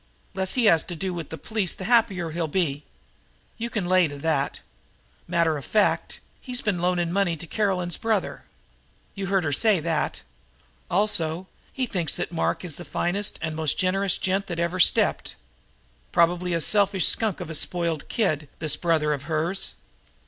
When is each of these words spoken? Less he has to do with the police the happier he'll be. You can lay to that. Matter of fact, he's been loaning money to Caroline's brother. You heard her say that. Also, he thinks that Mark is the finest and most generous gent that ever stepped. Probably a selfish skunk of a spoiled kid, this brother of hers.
Less 0.33 0.55
he 0.55 0.65
has 0.65 0.83
to 0.85 0.95
do 0.95 1.13
with 1.13 1.29
the 1.29 1.37
police 1.37 1.75
the 1.75 1.83
happier 1.83 2.31
he'll 2.31 2.47
be. 2.47 2.85
You 3.59 3.69
can 3.69 3.85
lay 3.85 4.07
to 4.07 4.17
that. 4.17 4.59
Matter 5.27 5.57
of 5.57 5.63
fact, 5.63 6.19
he's 6.41 6.59
been 6.59 6.81
loaning 6.81 7.11
money 7.11 7.37
to 7.37 7.45
Caroline's 7.45 7.97
brother. 7.97 8.45
You 9.13 9.27
heard 9.27 9.43
her 9.43 9.53
say 9.53 9.79
that. 9.79 10.23
Also, 10.89 11.45
he 11.71 11.85
thinks 11.85 12.15
that 12.15 12.31
Mark 12.31 12.65
is 12.65 12.77
the 12.77 12.83
finest 12.83 13.37
and 13.43 13.55
most 13.55 13.77
generous 13.77 14.17
gent 14.17 14.47
that 14.47 14.57
ever 14.57 14.79
stepped. 14.79 15.35
Probably 16.11 16.55
a 16.55 16.61
selfish 16.61 17.05
skunk 17.05 17.39
of 17.39 17.51
a 17.51 17.53
spoiled 17.53 18.09
kid, 18.09 18.49
this 18.57 18.75
brother 18.75 19.13
of 19.13 19.25
hers. 19.29 19.75